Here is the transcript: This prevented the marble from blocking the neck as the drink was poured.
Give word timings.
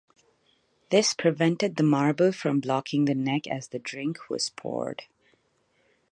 This 0.89 1.13
prevented 1.13 1.75
the 1.75 1.83
marble 1.83 2.31
from 2.31 2.59
blocking 2.59 3.05
the 3.05 3.13
neck 3.13 3.45
as 3.45 3.67
the 3.67 3.77
drink 3.77 4.31
was 4.31 4.49
poured. 4.49 5.03